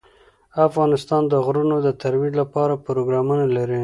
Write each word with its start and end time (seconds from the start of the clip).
افغانستان 0.67 1.23
د 1.27 1.33
غرونه 1.45 1.77
د 1.83 1.87
ترویج 2.01 2.33
لپاره 2.41 2.81
پروګرامونه 2.87 3.45
لري. 3.55 3.79